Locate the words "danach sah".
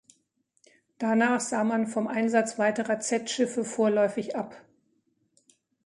0.97-1.63